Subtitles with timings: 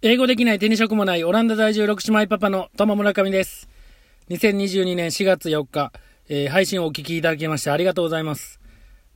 [0.00, 3.68] 英語できない手に職もないオランダ在住6姉妹パパの友村上です。
[4.28, 5.90] 2022年4月4日、
[6.28, 8.60] えー、配信をお聞きいただきましてありがとうございます。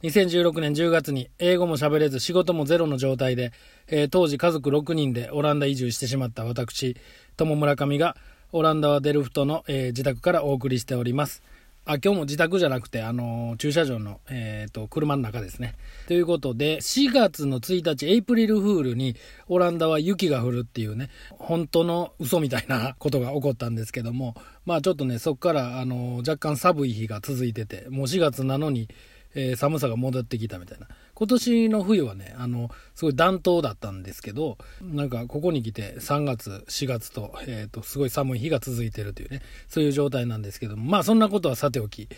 [0.02, 3.52] 2016年10月に英語も喋れず仕事もゼロの状態で、
[3.86, 6.96] えー、当時家族6人でオランダ移住してしまった私、
[7.36, 8.16] 友村上が
[8.50, 11.44] オランダはデルフトの、えー、自宅からお送りしております。
[11.84, 15.74] あ今日も自宅じゃなくて、あのー、駐車場の、えーと、車の中ですね。
[16.06, 19.16] ということで、4月の1日、エイプリルフールに、
[19.48, 28.88] オランダは雪が降るっていうね、本当の嘘みたいなことが起こったんですけども、まあちょっとね、そこから、あのー、若干寒い日が続いてて、もう4月なのに、
[29.34, 30.86] え、寒さが戻ってきたみたいな。
[31.14, 42.08] 今年の冬はね、あの、すごい暖冬だったんですけど、なんかここに来て3月、4月と、えっ、ー、と、すごい寒い日が続いてるというね、そういう状態なんですけども、まあそんなことはさておき、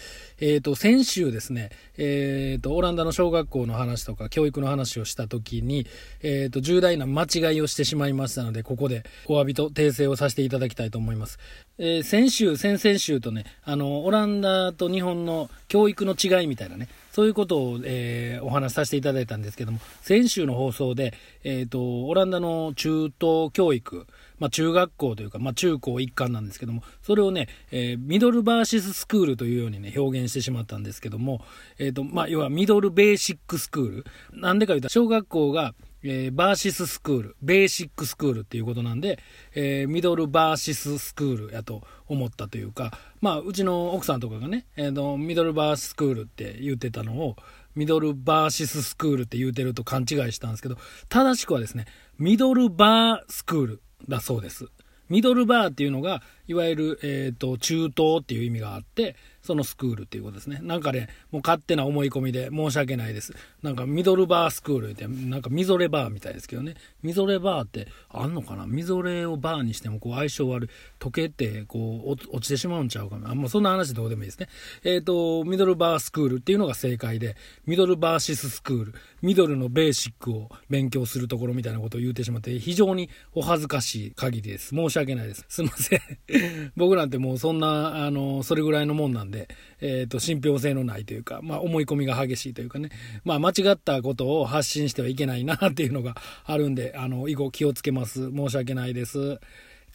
[0.41, 5.87] えっ、ー、と、先週ですね、えっ、ー、と、オランダの小学校の話とか教育の話をした時に、
[6.23, 11.39] えっ、と、重大な間違いをしてしまいましたので、ここでお詫びと訂正をさせていただきたいと思います。
[11.79, 24.09] え先週、先々週とね、あの、オランダと日本の教育の違いみたいなね、そういうことを、えー、お話しさせていただいたんですけども、先週の放送で、えっ、ー、と、オランダの中等教育、
[24.41, 31.45] まあ、中学校というか、まあ、中高一貫なんですけども、それをね、えー、ミドルバーシススクールというようにね、表現してしまったんですけども、
[31.79, 33.91] えっ、と、まあ、要はミドルベーシックスクー
[34.33, 34.41] ル。
[34.41, 39.19] なんでか言うと、小学校が、えー、バーシススクール、ベーシックスクールっていうことなんで、
[39.55, 47.36] えー、ミドルバーシススクールやと思ったというか、まあ、うちの奥さんとかがね、えーと、ミドルバーシスクールって言ってたのを、
[47.74, 50.77] ミドルバーシススクールって言うてると勘違いしたんですけど、
[51.08, 51.86] 正しくはですね、
[52.18, 54.68] ミドルバースクールだそうです。
[55.08, 60.59] ミドルバーっていうのが、いわゆる、えっ、ー、と、中東っていう意味があって、そのスクールっていうことですね。
[60.62, 63.34] なんかね、もう勝手な思い込みで申し訳ないです。
[63.62, 66.75] なんかミドルバースクールって、なんかみぞれバーみたいですけどね。
[67.03, 68.67] みぞれバーってあんのかな？
[68.67, 70.70] みぞれをバーにしてもこう相性悪い。
[70.98, 73.31] 溶けてこう落ちてしまうんちゃうかな？
[73.31, 74.48] あんまそんな話どうでもいいですね。
[74.83, 77.36] えっ、ー、と、ミドルバースクールっていうのが正解で、
[77.67, 84.74] ミドルバーシススクール、ミドルのベーシックを勉強するところみたいなことを言うてしまって、非常にお恥ずかしい限りです。
[84.74, 85.46] 申し訳ないです。
[85.48, 86.01] すいません。
[86.77, 89.48] 僕なんてもうそんな、あの、それぐらいのもんなんで、
[89.80, 92.90] えっ、ー、と、信憑性のないというか、まあ、思い込みが激しいというかね、
[93.24, 98.30] まあ、間違ったことを発信してはいけないなっていうのがあるんで、あの、以後気をつけます。
[98.30, 99.41] 申し訳ないです。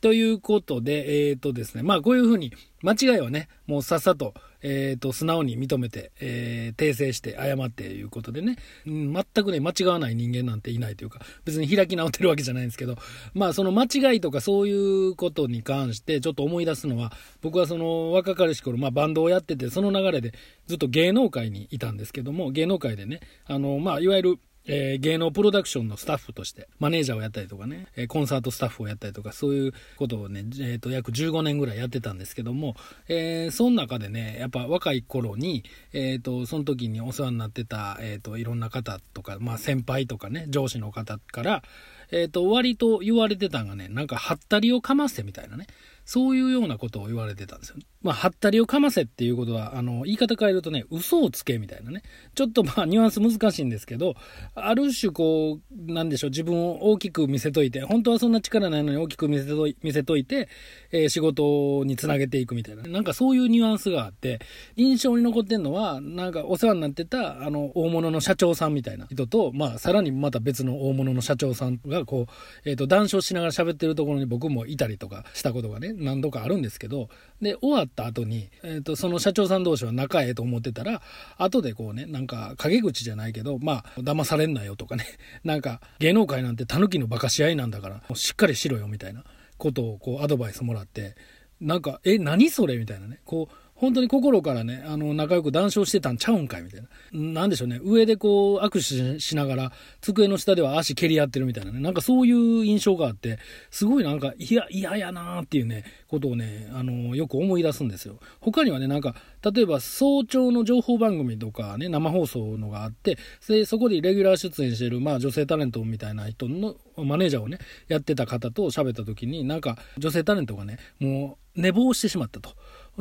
[0.01, 12.97] ということで、えっ、ー、とですね、まあこういうふうに間違いはね、もうさっさと、えっ、ー、と、素直に認めて、えー、訂正して謝っていうことでね、うん、全くね、間違わない人間なんていないというか、別に開き直ってるわけじゃないんですけど、
[13.33, 17.11] まあその間違いとかそういうことに関してちょっと思い出すのは、
[17.41, 20.33] 僕はその若かりし頃、まあバンドをやってて、その流れで
[20.67, 24.39] ずっと芸能界にいたんですけども、芸能界でね、あの、まあいわゆる
[24.71, 32.75] えー、芸能プロダクションのスタッフとして、マネージャーをやったりとかね、え、コンサートスタッフをやったりとか、そういうことをね、えっ、と、約15年ぐらいやってたんですけども、
[33.07, 41.63] えー、その中でね、やっぱ若い頃に、えっ、と、その時にお世話になってた、えっ、と、いろんな方とか、まあ先輩とかね、上司の方から、
[42.11, 45.65] えっ、と、割と言われてたんがね、なんか、はったりをかませみたいなね、
[46.05, 47.77] そういうようなことを言われてたんですよ。
[48.01, 52.01] まあ、はったりをかませっていうことは、あの、言い方変えるとね、嘘をつけみたいなね。
[52.33, 54.15] ちょっとまあ、ニュアンス難しいんですけど、
[54.55, 60.47] ある種こう、なんでしょう、自分を大きく見せといて、本当はそんな力ないのに大きく見せとい見せといて、
[60.91, 62.83] えー、仕事につなげていくみたいな。
[62.83, 64.39] なんかそういうニュアンスがあって、
[64.77, 77.09] 印象に残ってんのは、なんかお世話になってた、あの、大物の社長さんみたいな人と、まあ、さらにまた別の大物の社長さんが、こう、えっ、ー、と、談笑しながら喋ってるところに僕もいたりとかしたことがね、何度かあるんですけど、
[77.41, 81.01] で、終わった後に、え、ー、と、その社長さん同士は仲ええと思ってたら、
[81.37, 85.05] 後でこうね、なんか、陰口じゃないけど、まあ、騙されんなよとかね、
[85.43, 89.23] なんか、芸能界なんてタヌキのバカし合いなんだから、しっかりしろよみたいな
[89.57, 91.15] ことをこうアドバイスもらって、
[91.61, 96.87] なんか、え、何それみたいなね、こう、本当に心からね、あの、仲良く談笑してたんちゃうんかいみたいな。
[97.13, 97.79] なんでしょうね。
[97.81, 101.79] 上でこう、握手しながら、机の下では足蹴り合ってるみたいなね。
[101.79, 103.39] なんかそういう印象があって、
[103.71, 108.19] すごいなんか、いや、嫌やなーっていうね、ことをね、あの、よく思い出すんですよ。
[108.41, 109.15] 他にはね、なんか、
[109.49, 113.17] 例えば早朝の情報番組とかね、生放送のがあって、
[113.47, 122.51] で、そこでレギュラー出演してる、まあ女性タレントみたいな人のマネージャーをね、やってた方と喋った時に、なんか女性タレントがね、もう寝坊してしまったと。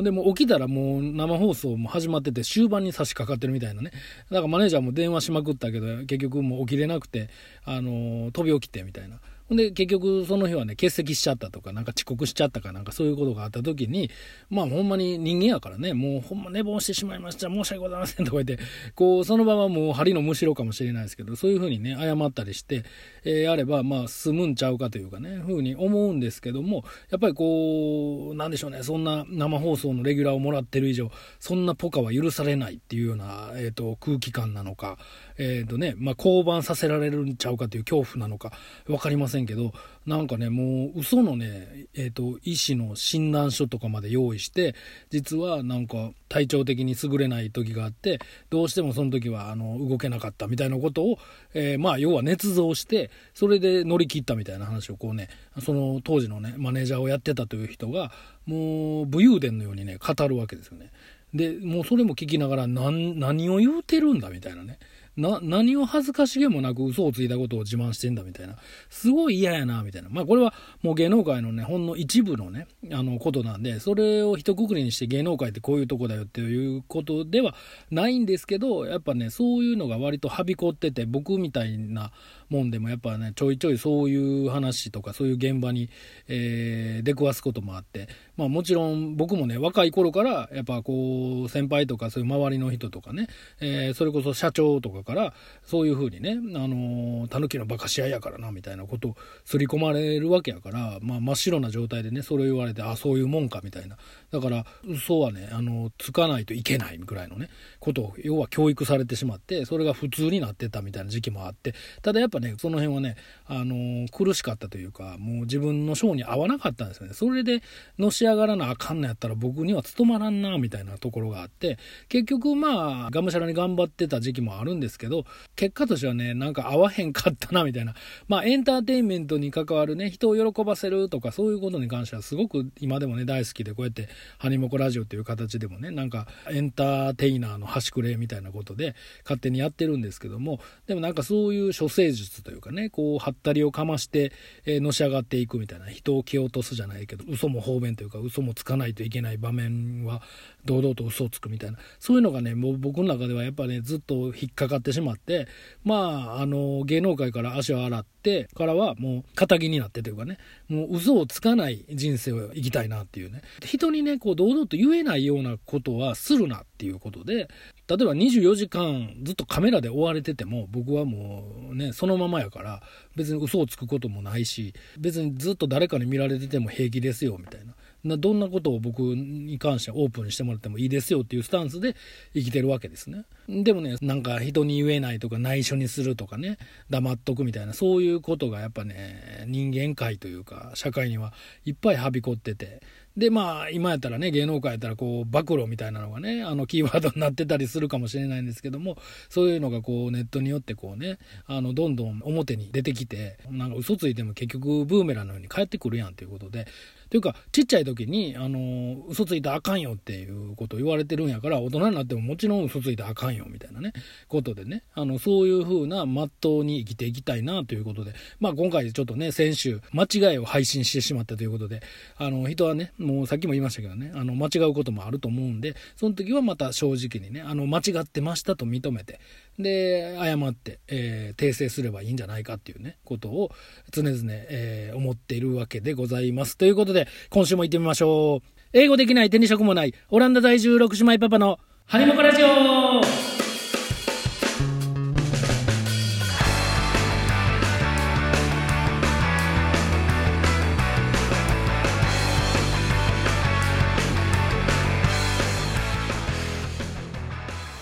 [0.02, 3.90] でも起きたらもう生放送も始まってて終盤に差し掛かってるみたいなね。
[4.30, 7.28] だからマネージャーも電話しまくったけど、結局もう起きれなくて、
[7.64, 9.20] あのー、飛び起きてみたいな。
[9.50, 14.10] で、結局その日はね、欠席しちゃったとか、なんか遅刻しちゃったかなんかそういうことがあった時に、
[14.50, 18.62] まあほんまに人間やからね、もうほんま寝坊してしまいました、申し訳ございませんとか言って、
[18.94, 22.84] こう、その場はもう針のむしろかもしれないですけど、そういうふうにね、謝ったりして、
[23.24, 31.10] ええー、あれば、まあ、済むんちゃうかというかね、ふうに思うんですけども、やっぱりこう、なんでしょうね、そんな生放送のレギュラーをもらってる以上、
[31.40, 34.98] そんなポカは許されないっていうような、えっ、ー、と、空気感なのか、
[35.38, 38.52] えっ、ー、とね、まあ、降板させられるんちゃうかという恐怖なのか、
[38.88, 39.73] わかりませんけど、
[40.06, 44.75] なんかね、もう、嘘のね、えっ、と、医師の診断書とかまで用意して、
[45.11, 48.19] 実はなんか、体調的に優れない時があって、
[48.50, 51.19] どうしてもその時は、あの、動けなかったみたいなことを、
[51.55, 55.29] えー、まあ、要は捏造して、それで乗り切ったみたいな話をこうね、
[55.62, 58.12] その当時のね、マネージャーをやってたという人が、
[58.46, 60.90] もう、武勇伝のようにね、語るわけですよね。
[61.35, 64.79] で、もうそれも聞きながら、何、何を言うてるんだみたいなね。
[65.18, 68.56] な、何を恥ずかしげもなく嘘をついたことを自慢してんだみたいな。
[68.88, 70.08] すごい嫌やな、みたいな。
[70.08, 77.56] まあこれはもう芸能界のね、ほんの一部のね、あのことなんで、それを一括りにして芸能界ってこういうとこだよっていうことでは
[77.90, 82.12] ないんですけど、やっぱね、そういうのが割とはびこってて、僕みたいな
[82.48, 85.90] もんでもやっぱね、ちょいちょいそういう話とかそういう現場に、
[86.28, 93.28] えー、出くわすこともあって、まあもちろん僕もね、若い頃からやっぱこう、先輩とかそういう周りの人とかね、
[93.60, 95.34] えー、それこそ社長とかから、
[95.64, 103.96] そういうふうにね、あのー、狸のバカし合いやからな、みたいなことを刷り込まれるわけやから、まあ、真っ白な状態でね、それを言われて、あ、そういうもんか、みたいな。
[104.30, 107.48] だから、嘘はね、あの、つかないといけないぐらいのね、
[107.80, 117.14] ことを、要は教育されてしまって、それが普通になってたみたいな時期もあって、ただやっぱね、その辺はね、あの、苦しかったというか、もう自分の性に合わなかったんですよね。
[117.14, 117.62] それで、
[117.99, 125.25] のし上がらなあかんのやったら僕には務まらんな、みたいなところがあって、結局まあ、がむしゃらに頑張ってた時期もあるんですけど、
[125.56, 127.94] 結果としてはね、なんか合わへんかったな、みたいな。
[128.29, 134.08] まあ、エンターテインメントに関わるね、人を喜ばせるとか、そういうことに関してはすごく今でもね、大好きで、こうやって、
[134.38, 138.94] ハニモコラジオっていう形でもね、なんか、エンターテイナーの端くれみたいなことで、
[139.25, 144.32] 勝手にやってるんですけども、でもなんかそういう処世術というかね、こう、はったりをかまして、
[144.64, 150.22] えー、のし上がっていくみたいな、人を蹴落とすじゃないけど、嘘も方便というか、嘘もつかないといけない場面は、
[150.64, 155.49] 堂々と嘘をつくみたいな、そういうのがね、もう僕の中ではやっぱね、ずっと引っかかってしまって、
[155.84, 160.38] まあ、あの、芸能界から足を洗ってからはもう仇になってというかね、
[160.69, 163.43] もう嘘をつかない人生を生きたいなっていうね。
[163.64, 172.82] 人にね、こう堂々と言えないようなことはするなっていうことで、例えば24時間ずっとカメラで追われてても僕はもうね、そのままやから
[173.16, 177.75] 別に嘘をつくこともないし、別にずっと誰かに見られてても平気ですよみたいな。
[178.04, 181.96] どんなことを僕に関してはオープンしてもらってもいいですよっていうスタンスで
[182.34, 183.24] 生きてるわけですね。
[183.48, 186.58] でもね、なんか人に言えないとか内緒にするとかね、
[186.90, 191.32] 黙っとくみたいな、そういうことがやっぱね、人間界というか、社会には
[191.64, 192.82] いっぱいはびこってて、
[193.18, 198.96] で、まあ、今やったらね、芸能界やったら、こう、暴露みたいなのがね、あの、キーワードになってたりするかもしれないんですけども、
[199.28, 206.68] そういうのがこう、ネットによってこうね、あの、どんどん表に出てきて、なんか嘘ついても結局ブーメランのように帰ってくるやんということで、
[207.10, 213.93] というか、ちっちゃい時に、あの、嘘ついたらあかんよっていうことを言われてるんやから、大人になってももちろん嘘ついたらあかんよみたいなね、
[214.28, 221.82] ことでね、あの、そういう風な、まっとうに生きていきたいなということで、まあ今回ちょっとね、先週、間違いを配信してしまったということで、
[222.16, 229.20] あの、人はね、もうさっきも言いましたけどね、あの、間違うこともあると思うんで、その時はまた正直にね、あの、間違ってましたと認めて、
[229.58, 233.50] で、謝って、えー、訂正すればいいんじゃないかっていうね、ことを
[233.90, 236.56] 常々、えー、思っているわけでございます。
[236.56, 238.49] ということで、今週も行ってみましょう。
[238.73, 242.47] 英語できない手に職もない、オランダ在住6姉妹パパのハニモコラジオ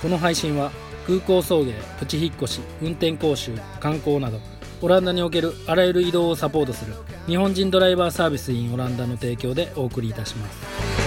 [0.01, 0.71] この配信は
[1.07, 4.41] 空港送迎プチ引っ越し運転講習観光など
[4.83, 6.95] オランダにおけるあらゆる移動をサポートする
[7.27, 11.07] 日本人ドライバーサービス in オランダの提供でお送りいたします。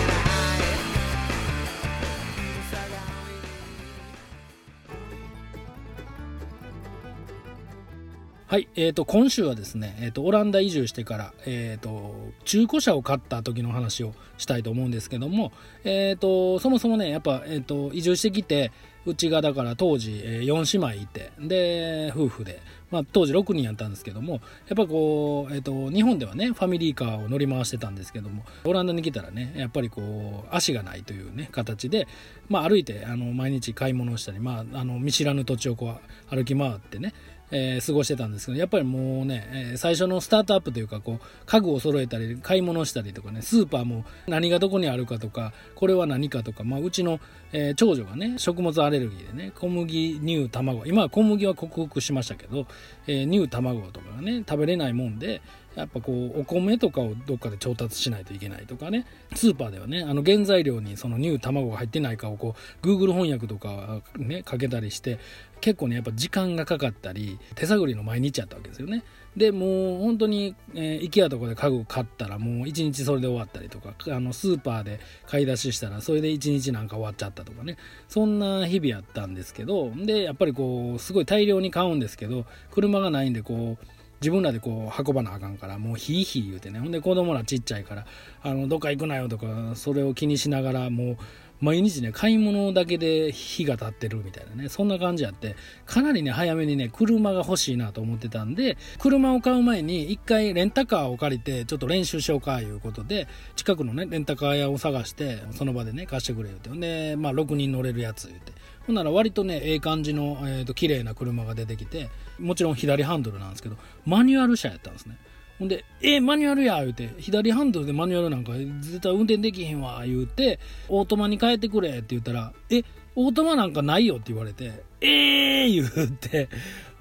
[8.47, 12.15] はい、えーと、今週はですね、えーと、オランダ移住してから、えーと、
[12.45, 15.51] 中古車を買った時の話をしたいと思うんですけども、
[15.83, 18.71] えー、とそもそもねやっぱ、えー、と移住してきて
[19.09, 22.61] うちがだから当時、4姉妹いてで夫婦で、
[22.91, 24.41] まあ、当時6人やったんですけどもやっ
[24.75, 32.07] ぱこう、えーと、日本ではねファミリーカーを乗り回してたんですけどもオランダに来たらねやっぱりこう足がないというね形で、
[32.47, 35.95] まあ、歩いてあの毎日買い物をしたり、まあ、あの見知らぬ土地をこ
[36.31, 37.13] う歩き回ってね
[37.51, 47.19] えー、過ごしてたんですけど、やっぱりもうね、えー、最初のスタートアップというか、こう、家具を揃えたり、買い物したりとかね、スーパーも何がどこにあるかとか、これは何かとか、まあ、うちの、
[47.51, 52.67] えー、長女がね、食物アレルギーでね、小麦、乳、卵、今は小麦は克服しましたけど、
[53.07, 55.41] え乳、卵とかがね、食べれないもんで、
[55.79, 59.05] やっぱこうお米とかをどっかで調達しないといけないとかね。
[59.35, 65.19] スーパーではねあの原材料にその乳卵が入ってないかをこう Google 翻訳とかねかけたりして
[65.61, 69.03] 結構ねやっぱ時間がかかったり手探りの毎日やったわけですよね。
[69.37, 77.77] でもう本当に、えー、IKEA とかで家具買ったらもう1日それで終わったりとかあのスーパーで買い出ししたらそれで1日なんか終わっちゃったとかね。
[78.07, 86.79] そんな日々やったんですけどでやっぱりこうすごい大量に買うんですけど車がないんでこう自分らでこう運ばなあかんからもうヒーヒー言うてね。
[86.79, 88.05] ほんで子供らちっちゃいから
[88.43, 91.17] あのどっか行くなよとかそれを気にしながらもう
[91.61, 94.69] 毎日ね買い物だけで日が経ってるみたいなね。
[94.69, 95.55] そんな感じやって。
[95.85, 106.69] かなりね早めにね車が欲しいなと思ってたんで車を買う前に一回レンタカーを借りてちょっと練習しようかいうことで近くのねレンタカー屋を探してその場でね貸してくれよって。
[106.69, 108.51] ほんでまあ6人乗れるやつ言うて。
[108.85, 112.09] ほんなら割とねええ感じの、えーと、綺麗な車が出てきて
[112.39, 115.17] もちろん左ハンドルなんですけどマニュアル車やったんですね
[115.59, 122.83] ほんで、えマニュアルや言うて、左ハンドルでマニュアルなんか絶対運転できへんわ言うて、オートマに変えてくれって言ったら、え、
[123.15, 126.47] オートマなんかないよって言われて、えー言うて、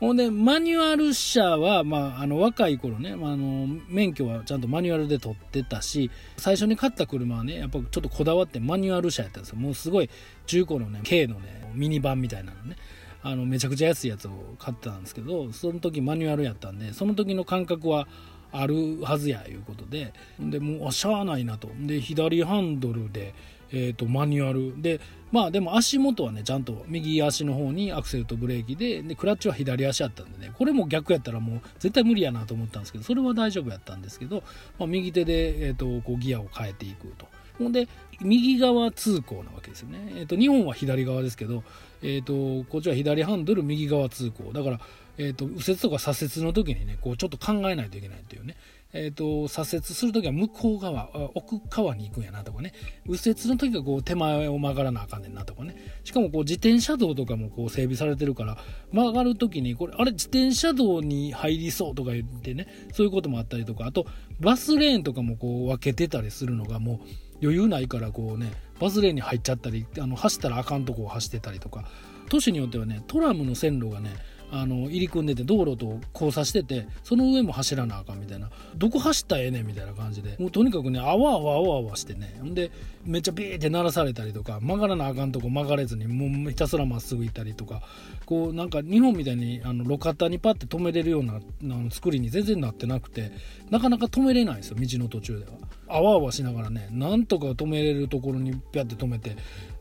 [0.01, 9.57] ほんで、マニュアル車は、まあ、あの、若い頃ね、まあ、あの、免許はちゃんとマニュアルで取ってたし、最初に買った車はね、やっぱちょっとこだわってマニュアル車やったんですよ。
[9.57, 10.11] もうすごい
[10.47, 12.77] 中古のね、軽のね、ミニバンみたいなのね。
[13.23, 18.07] あのめちゃくちゃ安いやつを買ってたんですけどその時マニュアルやったんでその時の感覚は
[18.53, 23.35] あるはずやいうことででもうしゃあないなとで左ハンドルで、
[23.71, 34.43] えーと、マニュアルでまあでも足元はねちゃんと右足の方にアクセルとブレーキででクラッチは左足やったんでねこれも逆やったらもう絶対無理やなと思ったんですけどそれは大丈夫やったんですけど、
[34.79, 37.27] まあ、右手で、えーと、こうギアを変えていくと。
[37.59, 37.89] ほんで
[38.21, 40.13] 右側通行なわけですよね。
[40.17, 41.65] えっ、ー、と日本は左側ですけど、
[42.03, 44.53] え、ー、とこっちは左ハンドル右側通行。
[44.53, 44.81] だから
[45.19, 48.57] えーと、右折とか左折の時にねこうちょっと考えないといけないっていうね、
[48.93, 52.73] えーと、左折する時は向こう側奥側に行くんやなとかね。
[53.05, 55.75] 右折の時はこう手前を曲がらなあかんねんなとかね。
[56.05, 58.59] しかもこう自転車道とかもこう整備されてるから
[58.93, 63.87] 曲がる時にこれあれ自転車道に入りそうとか言ってねそういうこともあったりとか。
[63.87, 64.07] あと
[64.39, 71.85] バスレーンとかもこう分けてたりするのがもう余裕ないからこうねバスレーンに入っちゃったりあの走ったらあかんとこを走ってたりとか。
[72.29, 74.15] 都市によってはねトラムの線路がね
[74.51, 78.51] あの入り組んでて道路と交差しててその上も走らなあかんみたいな。
[78.77, 80.37] どこ走ったらええねんみたいな感じで。
[80.39, 82.37] もうとにかくねあわあわあわあわしてね。
[82.41, 82.71] ほんで
[83.05, 87.83] めっちゃビーって鳴らされたりとか曲がらなあかんとこ曲がれずにもうひたすらまっすぐ行ったりとか。
[88.27, 93.33] こうなんか日本みたいにあの路肩にパッて止めれるようなあの作りに全然なってなくて
[93.71, 95.53] なかなか止めれないんですよ道の途中では。
[95.89, 99.35] あわあわしながらねなんとか止めれるところにピャって止めて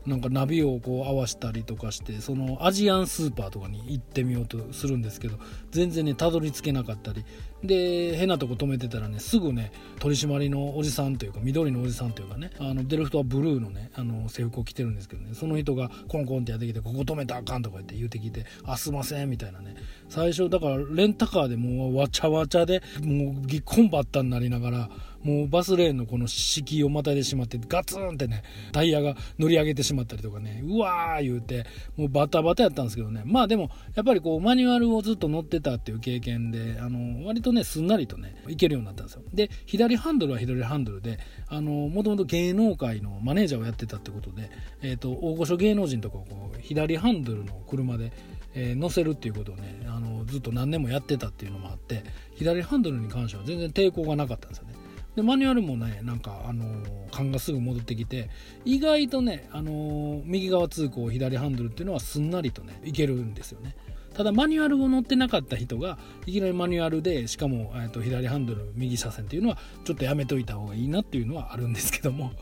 [0.08, 5.38] なんかナビをこう合わしたりとかしてそのアジアンスーパーとかに行ってみようとするんですけど
[5.70, 7.24] 全然ねたどり着けなかったり
[7.62, 19.74] で変なとこ止めてたらねすぐね取り締まりのおじさんというか緑のおじさんというかねあのデルフトはブルーのねあの制服を着てるんですけどねその人がコンコンってやってきてここ止めたらあかんとか言って言うてきてあすいませんみたいなね。
[20.08, 24.90] 最初だからレンタカーでもうわちゃわちゃでもうぎっこんばったになりながら
[25.22, 39.22] もうバスレーンのこの敷居をまたいでしまってガツンってねタイヤが乗り上げてしまったりとかねうわー言うてもうバタバタやったんですけどねまあでもやっぱりこうマニュアルをずっと乗ってたっていう経験であの割とね、すんなりとね、いけるようになったんですよ。
[39.32, 44.50] で、左ハンドルは左ハンドルで、あの、もともと芸能界のマネージャーをやってたってことで、
[44.82, 48.12] えっ、ー、と、大御所芸能人とかをこう、左ハンドルの車で、
[48.54, 52.02] えー、乗せるっていうことをね、あの、ずっと何年もやってたっていうのもあって、
[52.34, 54.74] 左ハンドルに関しては全然抵抗がなかったんですよね。
[55.18, 56.64] でマニュアルもねなんかあの、
[57.10, 58.30] 勘がすぐ戻ってきて
[58.64, 63.74] 意外とね、あの、右側通行左ハンドルっていうのはすんなりとねいけるんですよね。
[64.14, 72.32] ただマニュアルを乗ってなかった人がいきなりマニュアルでしかも、えー、と左ハンドル右車線っていうのはちょっとやめといた方がいいなっていうのはあるんですけども。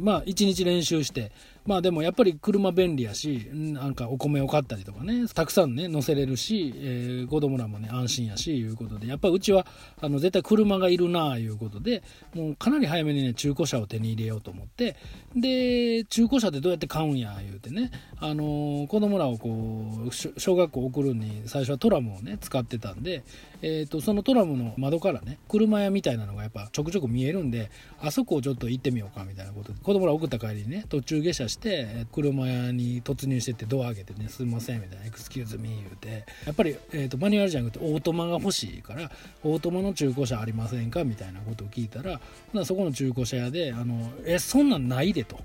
[0.00, 1.32] まあ1日練習して
[1.64, 9.66] まあでもやっぱり車便利やし、なんかお米を買ったりとかね、たくさんね、乗せれるし、えー、子供らもね、安心やし、いうことで、やっぱうちは、
[10.00, 12.02] あの、絶対車がいるなあいうことで、
[12.34, 14.96] もうかなり早めにね、中古車を手に入れようと思って、
[15.36, 23.22] で、中古車ってどうやって買うんや、言うてね、あのー、子供らをこう、小学校送るに最初はトラムをね使ってたんで、
[23.62, 39.10] えーと、そのトラムの窓からね車屋みたいなのがやっぱちょくちょく見えるんであそこをちょっと行ってみようかみたいなことで子供ら送った帰りにね途中下車して車屋に突入してってドア開けてねすいませんみたいな Excuse me 言うてやっぱり、えーと、マニュアルじゃなくてオートマが欲しいから
[39.44, 42.20] オートマの中古車ありませんかみたいなことを聞いたら
[42.64, 45.38] そこの中古車屋であのえそんなんないでと。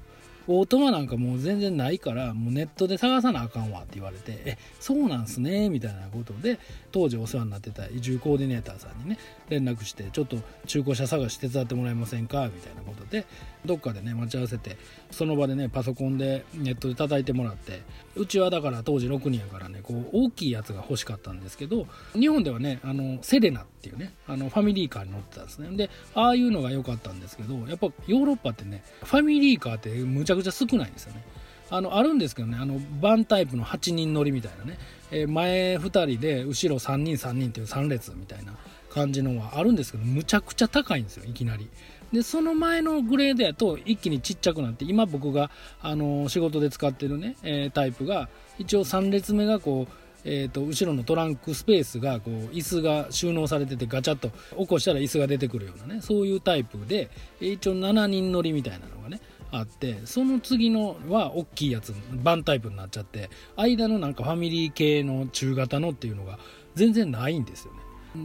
[0.47, 6.59] オートマなんかもう全然ないからもうネットで探さなあかんわって言われてえそうなんすねみたいなことで
[6.91, 13.25] 当時お世話になってた移住コーディネーターさんにね連絡してちょっと中古車探し手伝ってもらえませんかみたいなことで
[13.65, 14.77] どっかでね待ち合わせて
[15.11, 17.81] その場でねパソコンでネットで叩いてもらって
[18.15, 25.69] うちはだから当時6人やからねこう大きいやつが欲しかったんですけど日本ではねあのセレナってっていうねあのファミリーカーに乗ってたんですね。
[25.77, 31.23] でああいうのが良かったんですけどやっぱヨーロッパってねファミリーカーってむちゃくちゃ少ないんですよね。
[31.69, 34.77] あのあるんですけどねあのバンタイプの8人乗りみたいなね、
[35.11, 38.53] えー、前2人で後ろ3人3人っていう3列みたいな
[38.89, 41.69] 感じのはあるんですけどむちゃくちゃ高いんですよいきなり。
[42.13, 57.09] でその前のグレードやと一気にちっちゃくなって今僕があの仕事で使ってるね、えー、タイプが一応3列目がこうえーと、後ろのトランクスペースがこう椅子が収納されててガチャッと起こしたら椅子が出てくるようなねそういうタイプで
[57.39, 59.21] 一応7人乗りみたいなのがね
[59.51, 66.39] あってその次のは大きいやつバンタイプになっちゃって間のなんかファミリー系の中型のっていうのが
[66.75, 67.79] 全然ないんですよね。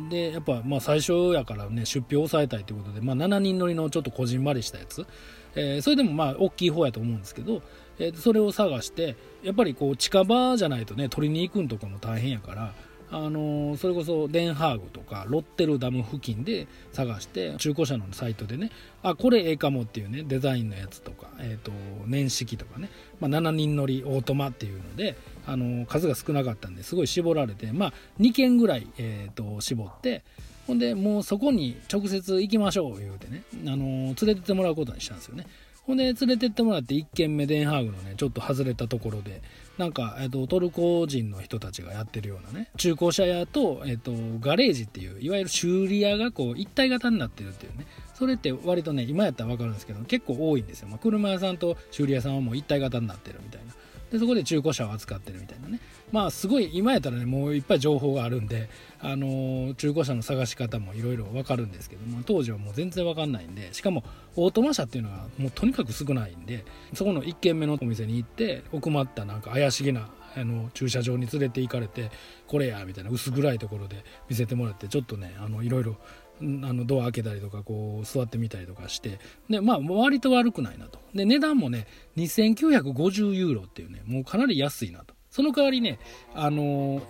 [0.09, 5.07] でやっぱまあ最初やからね出費を抑えたいということで、まあ、7人乗りのちょっとこじんまりしたやつ、
[5.55, 7.63] えー、それでもまあ大きい方やと思うんですけど、
[7.99, 12.75] えー、それを探してやっぱりこう近場じゃないとね取りに行くんとかも大変やから
[13.13, 18.71] あのそれこそデンハーグとかロッテルダム付近で探して中古車のサイトでね
[19.03, 21.73] あこれええかもっていうねデザインのやつとか、えーと、
[22.07, 22.89] 年式とかね、
[23.21, 25.17] まあ、7人乗りオートマっていうので、
[25.47, 30.23] あの数が少なかったんですごい絞られて、まあ、2件ぐらい、えーと、絞って
[30.67, 35.47] ほんでもうそこに直接行きましょう言うてね、あの連れてってもらうことにしたんですよね。
[35.85, 39.43] ほんで連れてってもらって1軒目デンハーグのねちょっと外れたところで
[39.79, 42.69] なんか、えっと、トルコ人の人たちがやってるようなね。
[42.77, 47.87] 中古車屋と、えっと、ガレージっていういわゆる修理屋がこう一体型になってるっていうね。
[48.15, 53.73] それって割とね今やったら分かるんですけど結構多いんですよ、まあ、車屋さんと修理屋さんはもう一体型になってるみたいな。
[54.13, 55.81] でそこで中古車を扱ってるみたいなね。
[56.13, 58.69] まあすごい今やったらねもういっぱい情報があるんで、
[59.01, 64.05] あの、中古車の探し方もいろいろ分かるんですけども当時はもう全然分かんないんでしかも
[64.37, 72.11] オートマ車っていうのはもうとにかく少ないんでそこの1軒目のお店に行って奥まったなんか怪しげなあの駐車場に連れて行かれて
[72.47, 75.97] これやみたいな薄暗いところで見せてもらってちょっとねいろいろ
[76.41, 80.99] あのドア開けたりとかこう座ってみたりとかしてでまあ割と悪くないなと。
[81.15, 85.15] で値段もね2950ユーロっていうねもうかなり安いなと。
[85.31, 85.99] その代わりね
[86.35, 87.03] あのも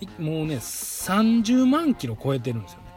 [0.42, 2.92] うね30万キロ超えてるんですよね。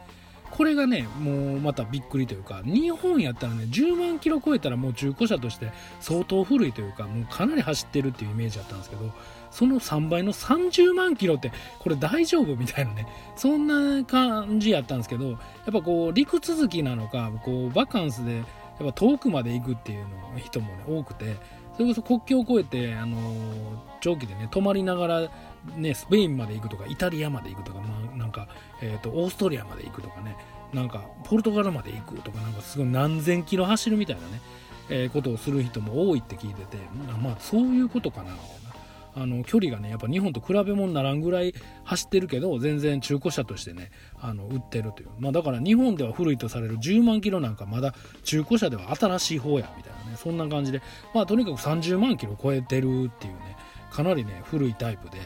[0.50, 9.12] これがねもうまたびっくりというか日本やったらね10万キロ超えたらもう中古車として相当古いというかもうかなり走ってるっていうイメージだったんですけど
[9.56, 15.38] その3倍の30万キロってこれ大丈夫みたいなねそんな感じやったんですけどやっ
[15.72, 18.46] ぱこう陸続きなのかこうバカンスでやっ
[18.84, 21.36] ぱ遠くまで行くっていうの人もね多くて
[21.72, 23.16] それこそ国境を越えてあの
[24.02, 25.30] 長期でね泊まりながら
[25.74, 28.48] ねスペインまで行くとかイタリアまで行くとか、まあ、なんか、
[28.82, 30.36] えーと、オーストリアまで行くとかね
[30.74, 34.42] なんかポルトガルまで行くとかなんかすごい何千キロ走るみたいなね、
[34.90, 36.76] えー、ことをする人も多いって聞いてて
[37.22, 38.32] まあそういうことかな。
[39.16, 50.82] あの距離がねやっぱ日本と比べ物にならんぐらい走ってるけど全然中古車としてねあの売ってるという、まあ、だから日本では古いとされる10万キロなんかまだ中古車では新しい方やみたいなねそんな感じで。
[51.14, 53.56] まあとにかく30万キロ超えてるっていうね
[53.90, 55.18] かなりね古いタイプで。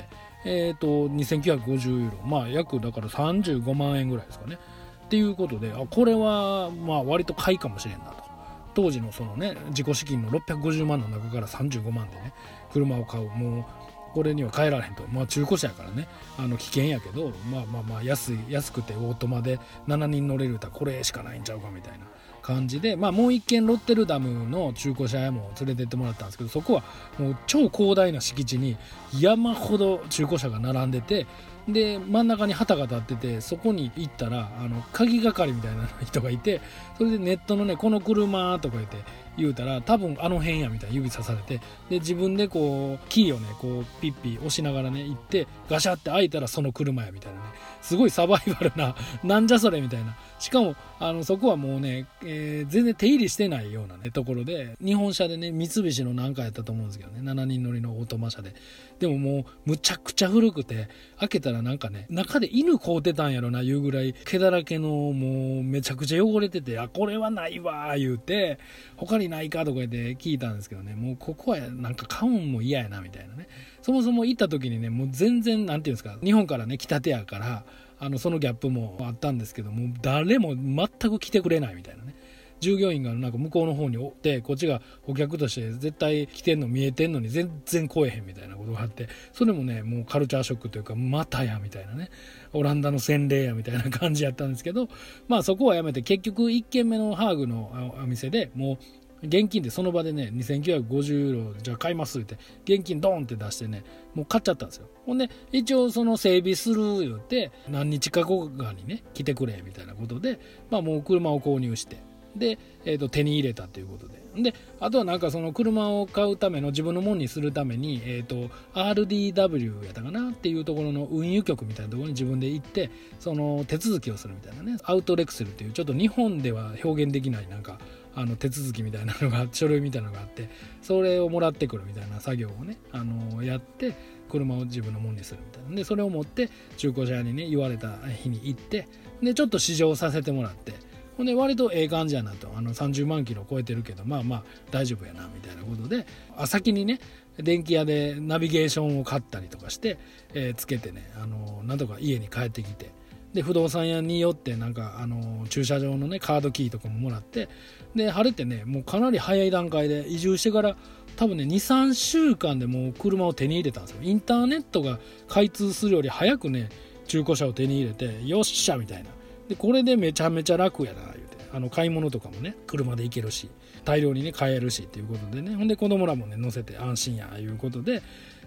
[0.44, 2.18] えっ、ー、と2950ユーロ。
[2.24, 4.58] まあ約だから35万円ぐらいですかね。
[5.06, 8.29] っていうことであこれはまあ割と買いかもしれんなと。
[8.74, 12.32] 当時のそのね自己資金の650万の中から35万でね
[12.72, 13.28] 車を買う。
[13.30, 13.64] もう
[14.12, 15.04] これには変えられへんと。
[15.08, 16.08] まあ中古車やからね。
[16.38, 22.06] あの危険やけどまあまあまあ安い安くてオートマで7人乗れる歌これしかないんちゃうかみたいな
[22.40, 26.82] 感じでまあもう一軒ロッテルダムの中古車屋も連れてってもらったんですけどそこは
[27.18, 28.76] もう超広大な敷地に
[29.18, 31.26] 山ほど中古車が並んでて
[31.72, 36.60] で真ん中に旗が立っててそこに行ったらあの鍵係みたいな人がいて
[36.96, 38.98] それでネットのね「この車」とか言って
[39.36, 41.60] 言うたら多分あの辺やみたいな指さされて。
[41.88, 47.46] で自分でこうキーをねこうピッピ押しながらね行ってガシャって開いたらその車やみたいなね。
[47.82, 50.16] すごいサバイバルな なんじゃそれみたいな。
[50.38, 58.54] しかも、あの、そこはもうね、えー、全然手入れしてないようなね、ところで、日本車でね、三菱のなんかやったと思うんですけどね、7人乗りのオートマ車で。
[58.98, 60.88] でももう、むちゃくちゃ古くて、
[61.18, 68.58] 開けたらなんかね、中で犬飼うてたんやろな、いうぐらい、毛だらけの、もう、めちゃくちゃ汚れてて、あ、これはないわ、言うて、
[68.96, 73.48] 他にないかとか言って聞いたんですけどね、もうここはなんか買うんも嫌やな、みたいなね。
[73.82, 77.64] そもそも行った時にね、もう全然、なんていうんですか、日本からね、来たてやから、
[77.98, 82.14] あの、そのギャップもあったんですけども、誰も全く来てくれないみたいなね。
[82.60, 92.10] 従業員がなんか向こうの方におって、こっちがお客として絶対来てんの見えてんのに全然来えへんみたいなことがあって、それもね、もうカルチャーショックというか、またやみたいなね、
[92.52, 94.88] オランダの洗礼やみたいな感じやったんですけど、
[95.26, 98.78] まあそこはやめて結局1軒目のハーグのお店でもう
[99.22, 104.88] 現金でその場でね、2950ユーロ、じゃあ買いますって、現金ドンって出してね、もう買っちゃったんですよ。
[105.04, 110.38] ほんで、一応その整備する言って、何日か後かにね、来てくれ、みたいなことで、
[110.70, 111.98] まあもう車を購入して、
[112.36, 114.20] で、え、ー、と、手に入れたということで。
[114.42, 127.80] で、あとはなんかその車を買うための自分のものにするために、えっ、ー、と、RDW やったかなっていうところの運輸局みたいなところに自分で行って、その手続きをするみたいなね、アウトレクセルっていうちょっと日本では表現できないなんか、
[128.14, 130.48] あの手続きみたいなのが書類みたいなのがあって
[130.82, 133.94] それをもらってくるみたいな作業をねあのやって
[134.28, 135.76] 車を自分のものにするみたいな。
[135.76, 138.88] でそれを持って中古車屋にね言われた日に行って
[139.22, 140.72] でちょっと試乗させてもらって
[141.16, 142.50] ほんで割とええ感じやなと。
[142.56, 147.00] あの30万キロ超えてるけどまあまあ大丈夫やなみたいなことであ先にね
[147.38, 149.98] 電気屋でナビゲーションを買ったりとかして、
[150.34, 152.90] えー、つけてねあのなんとか家に帰ってきて
[153.32, 157.48] で不動産屋によってなんかあの駐車場のねカードキーとかももらって
[157.94, 160.76] で晴れてねもうかなり早い段階で移住してから
[161.16, 164.02] 多分ね23週間でもう車を手に入れたんですよ。
[164.02, 166.70] インターネットが開通するより早くね
[167.06, 169.10] 中古車を手に入れてよっしゃみたいな。
[169.48, 171.30] でこれでめちゃめちゃ楽やな言うて。
[171.52, 173.50] あの買い物とかもね車で行けるし
[173.84, 175.54] 大量にね買えるしっていうことでね。
[175.54, 178.02] ほんで子供らもね乗せて安心やいうことで、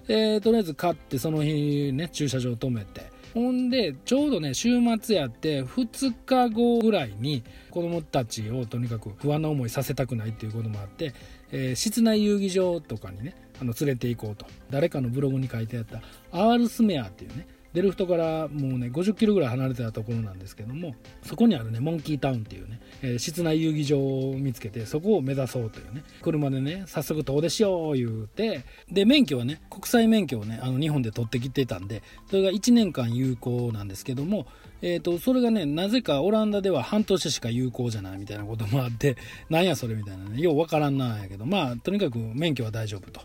[0.07, 3.12] えー、とりあえず買ってその日ね駐車場止めて。
[3.33, 11.13] ほんで、ちょうどね、週末やって、2日後ぐらいに、子供たちをとにかく不安な思いさせたくないっていうこともあって、
[11.51, 14.45] えー、室内遊技場とかにね、あの、連れて行こうと。
[14.69, 34.45] 誰かのブログに書いてあった、アールスメアっていうね、デルフトからもうね50キロぐらい離れてたところなんですけどもそこにあるねモンキータウンっていうね、えー、室内遊戯場を見つけてそこを目指そうというね車でね早速遠出しよう言うてで免許はね国際免許をねあの日本で取ってきてたんでそれが1年間有効なんですけども
[34.85, 39.15] えーと、それがねなぜかオランダでは半年しか有効じゃないみたいなこともあって
[39.49, 43.21] なんやそれみたいなねようわからんなんやけどまあとにかく免許は大丈夫と。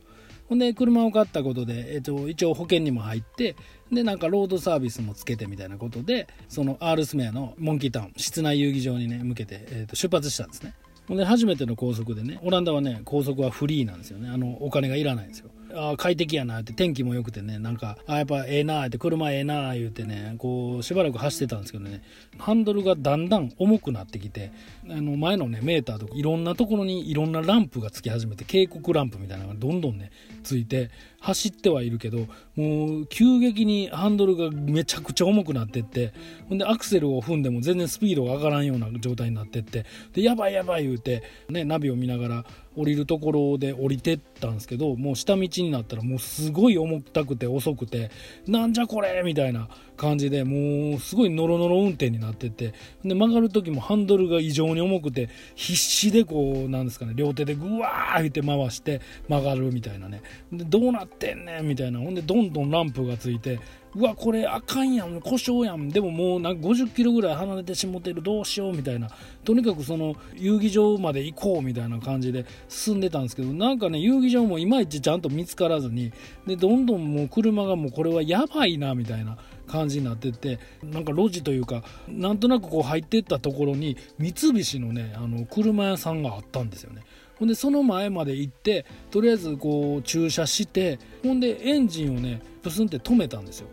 [0.48, 3.54] ほんで、車を買ったことで、えっと、一応保険にも入って、
[3.92, 10.74] で、なんかロードサービスもつけてみたいなことで、そのアールスメアのモンキータウン、室内遊戯場にね、向けて、えっと、出発したんですね。
[11.06, 14.30] ほんで、初めての高速でね、オランダはね、高速はフリーなんですよね。
[14.30, 15.50] あの、お金がいらないんですよ。
[15.74, 22.02] あ快適やなって天気も良くてねなんかあやっぱええなって車ええな言うてねこうしばらく走ってたんですけどね
[22.38, 24.52] ハンドルがだんだん重くなってきて
[24.88, 30.10] あの前のねメーターとかいろんなところにいろんなランプがつき始めて警告ランプみたいなのがどんどんね
[30.42, 36.12] ついて走ってはいるけどもう急激にハンドルがめちゃくちゃ重くなってって
[36.48, 42.44] ほんでアクセルを踏んでも全然スピードが上がらんような状態になってってでやばいやばい言うてねナビを見ながら
[42.78, 48.10] 降りるところで降りてったんですけどもう下道になったらもうすごい重たくて遅くて
[48.46, 52.72] なんじゃこれみたいな感じでもうすごいノロノロ運転になってて
[53.04, 60.22] で曲がる時もハンドルが異常に重くて必死でこうなんですかね両手でぐわーって回して曲がるみたいなね。
[60.52, 61.98] でどうなってんねんみたいな。
[61.98, 63.58] ほんでどんどんランプがついて
[63.94, 65.88] うわこれあかんやん故障やん。
[65.88, 69.08] でももうなんか50キロぐらい離れてしもてるどうしようみたいな。
[69.44, 76.12] とにかくその遊戯場まで行こうみたいな感じで進んでたんですけどなんかね遊戯場もいまいちちゃんと見つからずに。
[76.46, 80.58] でどんどんもう車がもうこれはやばいなみたいな感じになってって。
[80.84, 87.02] なんか路地というかなんとなくこう入ってったところに三菱のねあの車屋さんがあったんですよね。
[87.38, 93.68] ほんでその前まで行ってとりあえずこう駐車してほんでエンジンをねプスンって止めたんですよ。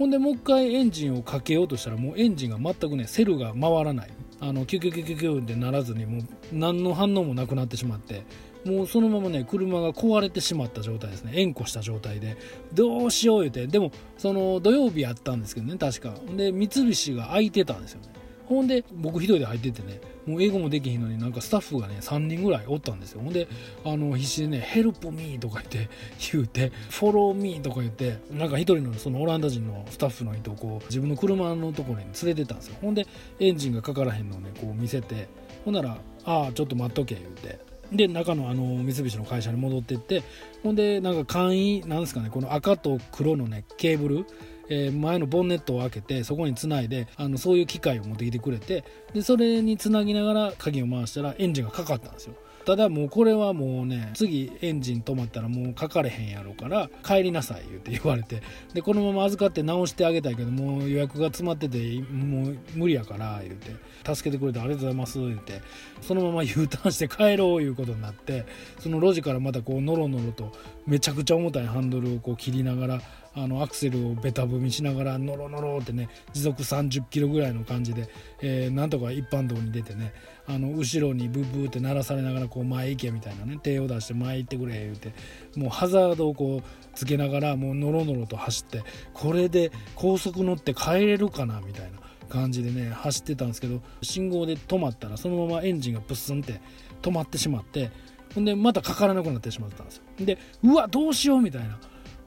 [0.00, 4.10] ほんでもう一回エンジンをかけようとしたらもうエンジンが全くねセルが回らない。
[4.40, 8.24] あのキュキュキュキュキュってならずにもう何の反応もなくなってしまって
[8.64, 11.32] もうそのままね車が壊れてしまった状態ですね。
[11.34, 12.38] 縁故した状態で。
[12.72, 13.66] どうしよう言うて。
[13.66, 16.14] でもその土曜日やったんですけどね確か。
[16.34, 18.08] で三菱が空いてたんですよね。
[18.46, 23.20] ほんで僕一人で入っててねもう英語もできひんのになんかスタッフがね3人ぐらいおったんですよ。
[23.22, 23.48] ほんで
[23.84, 25.88] あの必死でね「ヘルプミー」とか言って
[26.32, 32.76] 言うて「フォローミー」とか言ってなんか一人のそのオランダ人のスタッフの人をこう自分の車のところに連れてたんですよ。
[32.80, 33.06] ほんで
[33.38, 35.28] エンジンがかからへんのをねこう見せて
[35.64, 37.70] ほんなら「ああちょっと待っとけ」言うて。
[37.92, 40.22] で中のあの三菱の会社に戻ってって
[40.62, 44.26] ほんでなんか簡易なんですかねこの赤と黒のねケーブル
[44.70, 52.34] え、前のボンネットを開けてそこにつないであのそういう機械を持ってきてくれてでそれにつなぎながら鍵を回したらエンジンがかかったんですよ。
[52.64, 58.42] ただもうこれはもうね次エンジン止まったらもうかかれへんやろから帰りなさい言って言われて
[58.74, 61.78] でこのまま預かって直してあげたいけどもう予約が詰まってて
[62.12, 63.74] もう無理やから言うて
[64.14, 65.62] 助けてくれてありがとうございます言って
[66.02, 68.44] そのまま U ターンして帰ろういうことになって
[68.78, 70.52] その路地からまたこうノロノロと
[70.86, 73.00] めちゃくちゃ重たいハンドルをこう切りながら
[73.42, 78.08] あのアクセルをベタ踏みしながらノロノロってね時速30キロぐらいの感じで、
[78.40, 80.12] えー、なんとか一般道に出てね
[80.46, 85.12] あの後ろにブーブーって鳴らされながらこう前行けみたいなね手を出して前行ってくれ言うて
[85.56, 86.62] もうハザードをこう
[86.94, 88.82] つけながらもうノロノロと走って
[89.14, 96.60] これで高速乗って帰れるかなみたいな感じでね走ってたんですけど信号で止まったらそのままエンジンがプスンって
[97.00, 97.90] 止まってしまって
[98.34, 100.02] ほんでまたかからなくなってしまったんですよ。
[100.20, 101.78] でうわどうしようみたいな。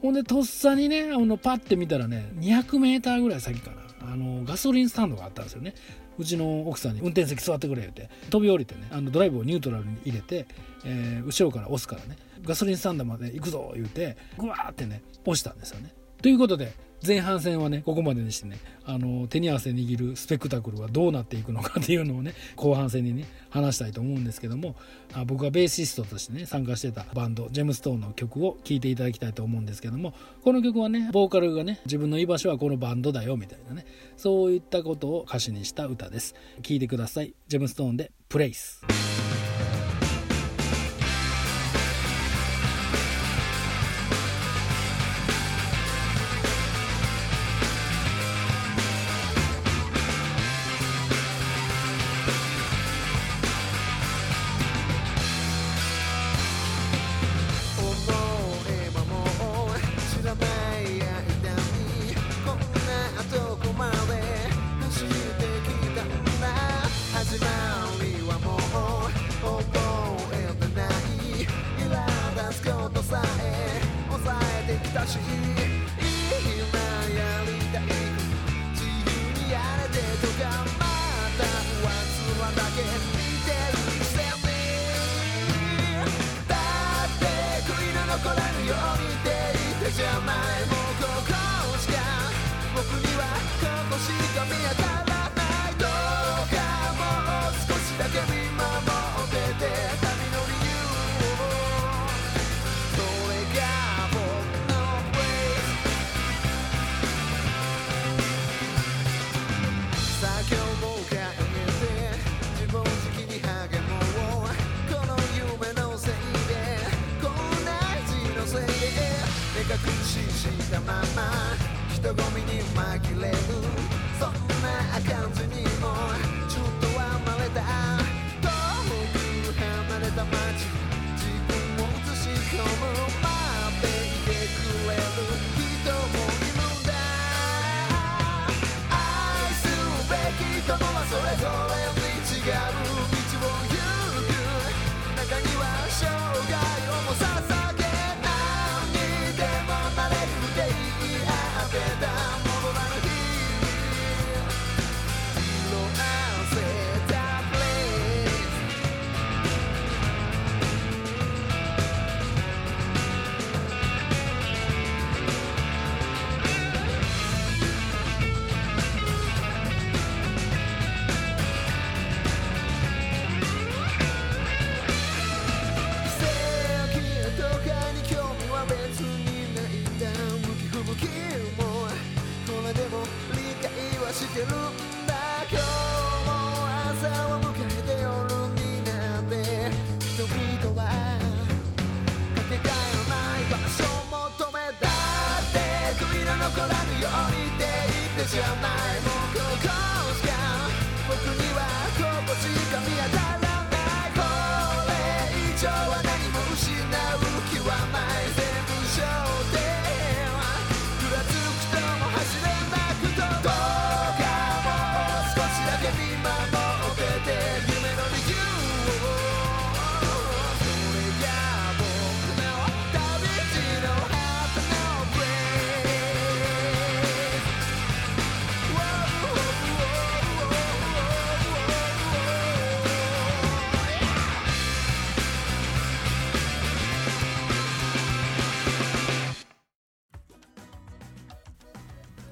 [0.04, 5.74] ほんでとっさにねあのパッて見たらね 200m ぐらい先からあのガソリンスタンドがあったんですよね。
[6.20, 10.46] うちの奥さんに運転席座ってくれって飛び降りてねあのドライブをニュートラルに入れて、
[10.86, 15.94] えー、後ろから押すからねガソリンスタンドまで行くぞ言うてグワーってね押したんですよね。
[16.22, 16.74] ということで
[17.06, 24.76] 前半戦はねここまでにしてねあの手に汗握るスペクタクルはどうなっていくのかっていうのをね 後半戦にね話したいと思うんですけども
[25.14, 30.14] あ僕がベーシストとしてね参加してたバンドジェムストーンの曲を聴いていただきたいと思うんですけども
[30.44, 33.86] この曲はねボーカルがね自分の居場所はこのバンドだよみたいなね
[34.18, 36.36] そういったことを歌詞にした歌です。
[36.62, 37.34] 聴いてください。
[37.48, 38.82] ジェムストーンで「プレイス」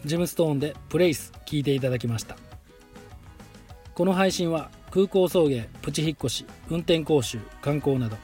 [0.05, 2.37] ジムストーンでプレイス聞いていただきました。
[3.93, 8.17] この配信は空港送迎プチ引っ越し運転講習観光など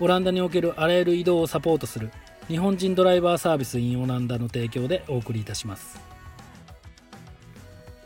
[0.00, 2.10] オランダにおけるあらゆる移動をサポートする
[2.48, 6.13] 日本人ドライバーサービス in オランダの提供でお送りいたします。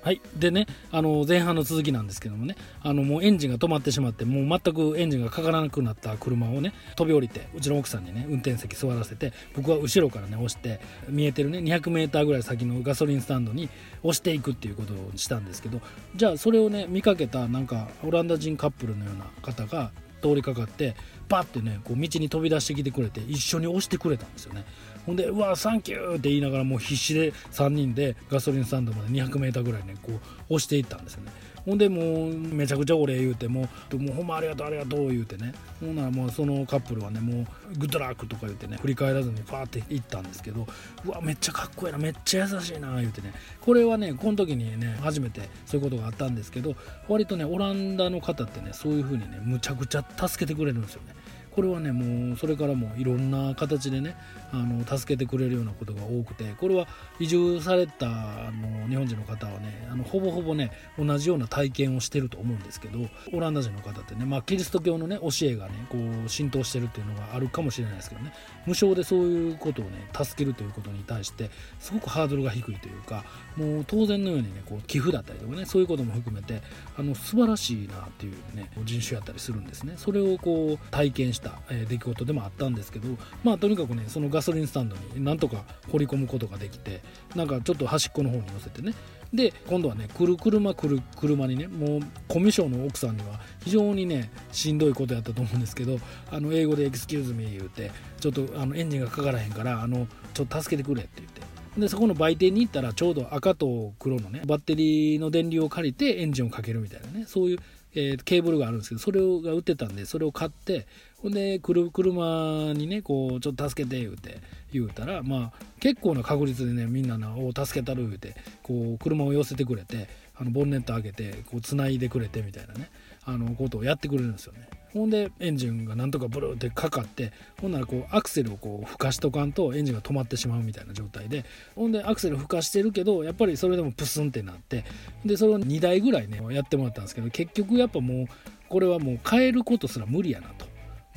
[0.09, 0.23] はい。
[0.35, 13.69] でね、あの、前半の続きなんですけどもね、あの、もうエンジンが止まってしまって、もう全くエンジンがかからなくなった車をね、飛び降りて、うちの奥さんにね、運転席座らせて、僕は後ろからね、押して、見えてるね、200メーターぐらい先のガソリンスタンドに
[14.03, 15.83] 押していくっていうことをしたんですけど、
[16.17, 19.91] じゃあそれをね、見かけた、なんか、オランダ人カップルのような方が、
[20.21, 20.97] 通りかかって
[21.29, 24.65] バッてねこう道に飛び出してきてくれて一緒に押してくれたんですよね
[25.09, 31.33] ほんで「うわサンキュー!」って言いながらもう必死で3人でガソリンスタンドまで 200m ぐらいねこう押していったんですよね。
[31.65, 35.55] ほんでもうめちゃくちゃお礼言うてもうもうほんまありがとうありがとう言うてね。
[35.81, 40.67] ほんならもうそのカップルはねもうグッドラックとか言ってね振り返らずにファーって行ったんですけど
[41.07, 43.33] うわめっちゃかっこいいなめっちゃ優しいな言うてね。
[43.63, 46.77] これはねこの時にね初めてそういうことがあったんですけど
[47.09, 51.15] 割とねオランダの方ってねそういう風にねむちゃくちゃ助けてくれるんですよね。
[51.51, 54.15] これはねもうそれからもういろんな形でね
[54.53, 56.87] あの助けてくれるようなことが多くてこれは
[57.19, 62.99] 移住されたあの日本人の方はねあのほぼほぼね同じような体験をしてると思うんですけど
[63.33, 68.33] オランダ人の方ってね、まあ、キリスト教のね教えがねこう浸透してるっていうのがあるかもしれないですけどね
[68.67, 73.25] 無償でそういうことをね助けるということに対してすごくハードルが低いというか
[73.57, 76.63] もう当然のようにねこう寄付だったりとかねそういうことも含めて
[76.97, 79.95] あの素晴らしいなっていうね人種やったりするんですね。
[79.97, 83.09] それをこう体験した、え出来事でもあったんですけど
[83.45, 87.01] まあとにかくねそのガソリンスタンドになんとか掘り込むことができて
[87.35, 88.95] なんかちょっと端っこの方に寄せてね。
[89.35, 95.99] で今度はね来る車来る車にねもうコミュ障の奥さんには非常にねしんどいことやったと思うんですけど
[96.31, 101.43] あの英語で「エクスキューズミー」言うてちょっとあのエンジンがかからへんからあのちょっと助けてくれって言って。
[101.77, 107.59] でそこの売店に行ったらちょうど赤と黒のねバッテリーの電流を借りてエンジンをかけるみたいなねそういう、
[107.95, 110.87] えー、ケーブルがあるんですけどそれが売ってたんでそれを買って
[111.21, 114.39] ほんで車にねこうちょっと助けて言うて
[114.73, 122.91] 言うたらまあ結構な確率でねみんななを助けたる言うてこう車を寄せてくれてあのボンネット開けてこう繋いでくれてみたいなね
[123.25, 134.85] あのことをやってくれるんですよねほんでエンジンがなんとかブルーってかかってほんならこうアクセルをこうふかしとかんとエンジンが止まってしまうみたいな状態でほんでアクセルふかしてるけどやっぱりそれでもプスンってなって
[135.27, 138.27] でそれを2台ぐらいねやってもらったんですけど結局やっぱもう
[138.69, 140.68] これはもう変えることすら無理やなと。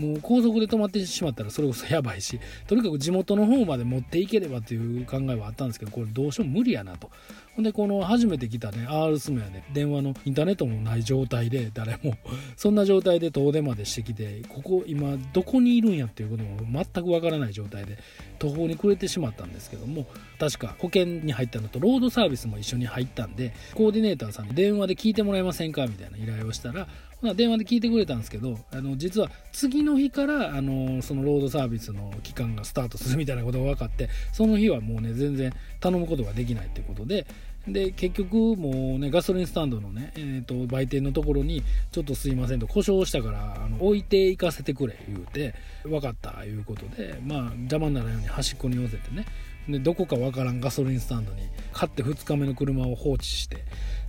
[0.02, 7.12] もう高速で止まってしまったらそれこそやばいしとにかく地元の方まで持っていければという考えはあったんですけどこれどうしても無理やなと。
[7.56, 12.16] ほんでこの初めて来たね R スムやね電話のインターネットもない状態で誰も
[12.56, 17.98] そんな状態で遠出までしてきてここ今どこにいるんやっていうことも全くわからない状態で
[18.40, 20.06] 途方に暮れてしまったんですけども
[20.40, 26.88] 確か保険に入ったのとロードサービスも一緒に入ったんでコーディネーターさんに電話で聞いてもらえませんかみたいな依頼をしたら
[27.36, 37.26] 電話で聞いてくれたんですけどあの実は次の日からあのそのロードサービスの期間がスタートするみたいなことが分かってその日はもうね全然頼むことができないっていうことで
[37.68, 45.54] で結局もうねガソリンスタンドのね、えーと、売店のところにちょっとすいませんと故障したからあの置いていかせてくれ言うて
[45.84, 49.26] 分かったいうことでまあ邪魔にならないように端っこに寄せてね。
[49.70, 53.64] でどこかわからんガソリンスタンドに買って2日目の車を放置して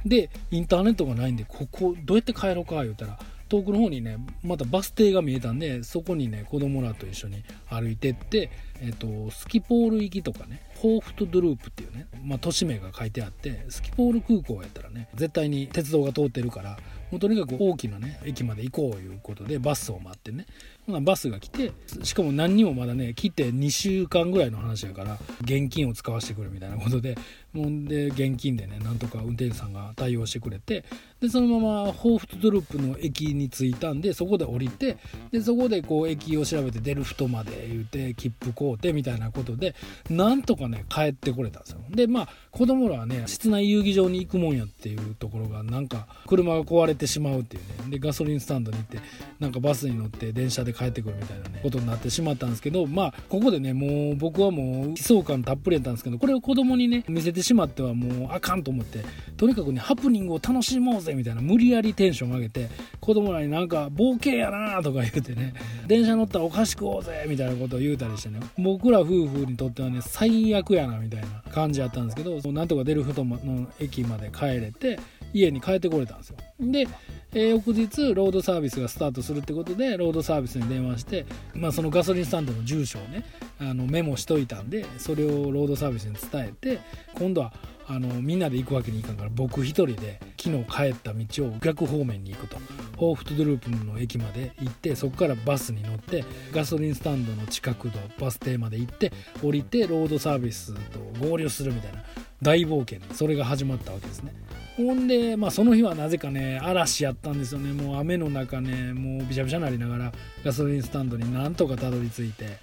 [0.04, 3.18] でインターネットがないんでここどうやって帰ろうか言うたら
[3.52, 16.78] 遠くの方にねまたバス停が見えたんでそこにね子供らと一緒に歩いてって、えっと、スキポール行きとかねホーフトドループっていうね、まあ、都市名が書いてあってスキポール空港やったらね絶対に鉄道が通ってるから
[17.10, 20.46] もうとにかく大きなね駅まで行こういうことでバスを待ってね。
[20.88, 27.16] バスが来てしかも何にもまだね来て2週間ぐらいの話やから現金を使わせてくれみたいなことで
[27.52, 30.84] もんで現金でねなんとか運転手さんが対応してくれて
[31.20, 34.96] でそのままホーフトドループの駅に着いたんでそこで降りて
[35.30, 39.74] でそこでこう駅を調べてデルフトまで言うて切符買うてみたいなことで
[40.10, 41.80] なんとかね帰ってこれたんですよ。
[41.90, 47.90] でまあ子供らはね室内遊戯場に行くもんやっていうところがなんか車が壊れてしまうっていうね。
[47.90, 48.98] でガソリンスタンドに行って
[49.38, 59.04] なんかバスに乗って電車で帰ってくるみたいなねことになってしまったんですけどまあここでねもう僕はもう悲壮感たっぷりやったんですけどこれを子供にね見せてしまってはもうあかんと思って
[59.36, 62.68] とにかくねハプニングを楽しもうぜみたいな無理やりテンション上げて
[63.00, 65.54] 子供らになんか冒険やなとか言うてね
[65.86, 74.98] 電車乗ったらおかしくおうぜみたいなことを言うたりしてね僕ら夫婦にとってはね最悪やなみたいな感じやったんですけどなんとかデルフトの駅まで帰れて
[75.32, 76.36] 家に帰ってこれたんですよ。
[76.60, 76.86] で、
[77.34, 81.24] えー、翌日ロードサービスがスタートするってことでロードサービスに電話して、
[81.54, 83.24] まあ、そのガソリンスタンドの住所をね
[83.58, 86.80] あのメモしといたんでそれをロードサービスに伝えて
[87.14, 87.52] 今度は
[87.92, 92.56] あのみんなで行くわけにいかんから僕一人で昨日帰った道を逆方面に行くと。
[92.96, 99.12] ホーフトドゥループの駅まで行ってそこからバスに乗ってガソリンスタンドの近くのバス停まで行って
[99.42, 102.04] 降りてロードサービスと合流するみたいな
[102.40, 104.32] 大冒険それが始まったわけですね。
[104.76, 107.72] ほんで、まあ、その日はなぜかね嵐やったんですよね。
[107.72, 110.12] もう雨の中ねもうびしゃびしゃなりながら
[110.44, 112.58] ガソリンスタンドになんとかたどり着いて。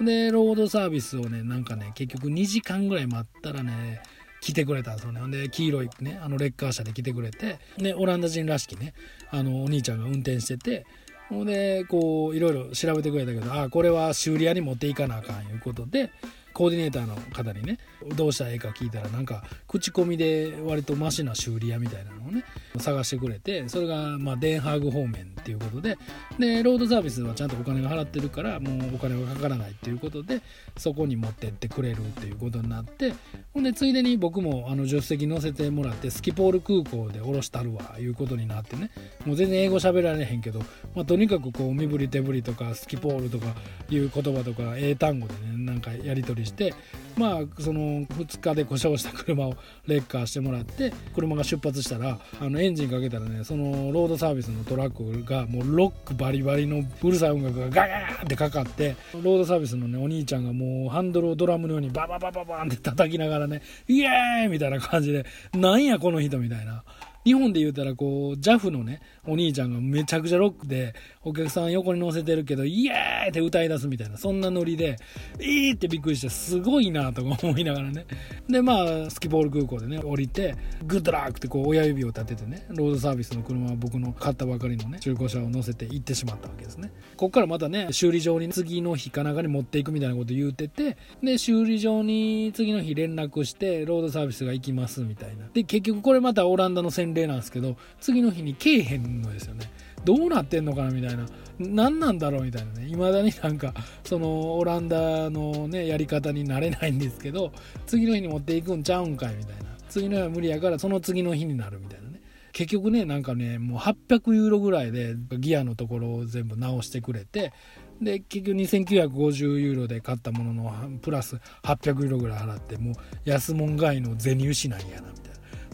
[0.00, 4.00] でロードサービスをねなんかね結局2時間ぐらい待ったらね
[4.40, 5.38] 来てくれたんですよね。
[5.38, 8.94] で、黄色いね、あのレッカー車で来てくれて、で、オランダ人らしきね、
[9.30, 10.86] あの、お兄ちゃんが運転してて、
[11.28, 16.10] ほんで、こう、いろいろ調べてくれたけど、あ、これは修理屋に持っていかなあかんいうことで、
[16.52, 17.78] コーディネーターの方にね
[18.16, 22.44] どうしたらええか聞いたらなんか口コミで割とマシな修理屋みたいなのをね
[22.78, 25.98] 探してくれてそれがまあデンハーグ方面っていうことで
[26.38, 30.40] でロードサービスはちゃんとお金が払ってるからもうお金がかからないっていうことで
[30.76, 33.14] そこに持ってってくれるっていうことになって
[33.52, 38.90] ほんでついでに僕もあの助手席乗せてもらってスキポール空港で降ろしたるわいうことになってね
[39.24, 40.60] もう全然英語喋られへんけど、
[40.94, 43.46] まあ、とにかくこう身振り手振りとかスキポールとか
[43.88, 46.74] いう言葉とか英単語でねなんかやり取りして
[47.16, 49.54] まあその2日で故障した車を
[49.86, 66.84] レッカーしてもらって車が出発したらあのエンジンかけたらねそのロードサービスのトラックがもうロックバリバリのうるさい音楽がガガーってかかってロードサービスのねお兄ちゃんがもうハンドルをドラムのようにバババババンって叩きながらねイエーイみたいな感じでなんやこの人みたいな。
[67.24, 74.96] 日本で言うたらこう JAF のねお兄ちゃんがめちゃくちゃロックでお客さん横に乗せてるけどイエーイって歌い出すみたいなそんなノリで
[75.38, 78.06] えーってびっくりしてすごいなとか思いながらね。
[78.48, 86.92] でまあスキボール空港でね降りてグッドラックってこう親指を立ててねロードサービスの車は僕の買ったばかりのね中古車を乗せて行ってしまったわけですね。
[87.16, 95.46] こっからまたね修理場に次の日かなんかに持っていくみたいなこと言うててで修理場に次の日連絡してロードサービスが行きますみたいな。
[95.52, 99.70] で結局これまたオランダの洗礼なんですけど次の日にけえへんのですよね。
[100.04, 101.26] どうなってんのかなみたいな。
[101.58, 102.88] 何なんだろうみたいなね。
[102.88, 107.52] いまだになんかそのオランダのねやり方になれないんですけど
[107.86, 109.70] 次の日に持っていくんちゃうんかいみたいな。
[109.88, 112.20] 次の日は無理やからその次の日になるみたいなね。
[112.52, 117.52] 結局ねなんかねもう800ユーロぐらいでギアのところを全部直してくれて
[118.00, 122.94] で結局2950ユーロで買ったもののプラス800ユーロぐらい払ってもう
[123.24, 125.29] 安物買いの銭失いやなみたいな。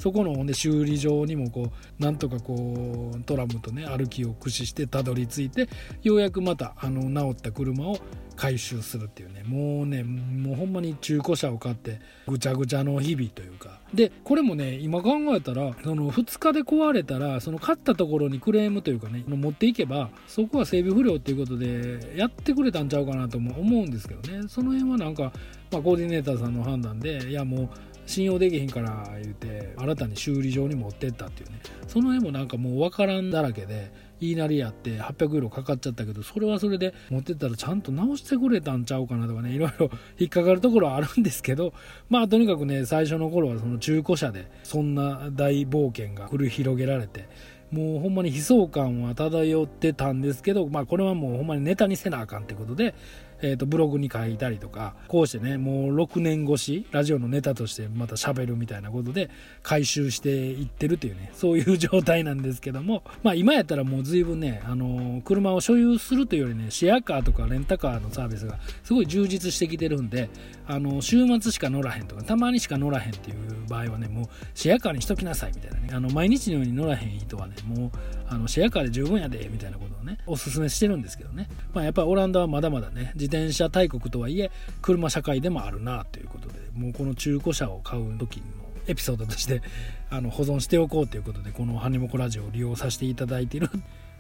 [0.07, 5.69] そこのほんで修理場にもこうなんとかこうトラムとね歩きを駆使してたどり着いて
[6.05, 7.99] ようやくまたあの直った車を
[8.37, 9.43] 回収するっていうね。
[9.43, 13.81] もうねもうほんまに中古車を買ってぐちゃぐちゃの日々というか。
[13.93, 24.47] でこれもね今考えたらその2日で壊れたらその買ったところにクレームというかね持っていけばそこは整備不良っていうことでやってくれたんちゃうかなとも思うんですけどね。
[24.47, 25.33] その辺はなんか、
[25.73, 27.69] まあ、コーディネーターさんの判断でいやもう
[28.07, 31.61] 信用できへんから言うて新たに修理場に持ってったっていうね。
[31.87, 41.75] その辺もなんかもう分からんだらけで言いなりやって800ユーロかかっちゃったけどそれはそれで持ってったらちゃんと直してくれたんちゃうかなとかねいろいろ 引っかかるところはあるんですけど
[42.09, 47.29] まあとにかくね最初の頃はその中古車でそんな大冒険が繰り広げられて
[47.71, 52.95] もうほんまに悲壮感は漂ってたんですけど、まあこれはもうほんまにネタにせなあかんってことで、
[53.43, 59.31] えー、とブログに書いたりとかこうしてねもう6年越しラジオのネタとしてまた喋るみたいなことで
[59.63, 70.29] 回収していってるというねそういう状態なんですけどもまあ今やったらもう随分ねあの車を所有するというよりねシェアカーとかレンタカーのサービスがすごい充実してきてるんで
[70.67, 73.37] あの週末しか乗らへんとかたまにしか乗らへんっていう
[73.69, 77.91] 場合はねもうシェアカーにしときなさいみたいなねあの毎日のように乗らへん人はねもう
[78.29, 81.49] あのシェアカーで十分やでみたいなことをねおすすめしてるんですけどね。
[81.73, 84.51] まあやっぱりオランダはまだまだね自転車大国とはいえ
[84.83, 88.45] 車社会でもあるなということでもうこの中古車を買う時の
[88.87, 89.63] エピソードとして
[90.11, 93.71] あの保存しておこうということでこのハニモコラジオを利用させていただいている。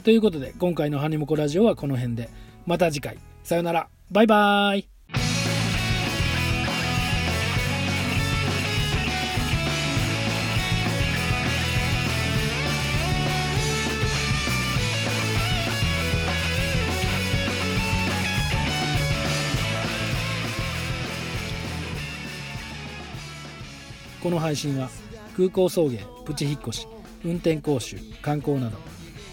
[0.04, 2.30] ということで今回のハニモコラジオはこの辺で。
[2.66, 3.16] また次回。
[3.44, 3.88] さよなら。
[4.11, 4.95] バイバーイ。
[24.26, 24.90] この配信は
[25.36, 26.88] 空港送迎プチ引っ越し
[27.24, 28.78] 運転講習観光など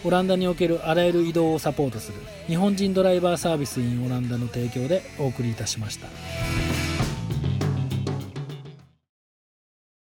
[0.04, 6.73] オランダにおけるあらゆる移動をサポートする日本人ドライバーサービスインオランダの提供でお送りいたしました。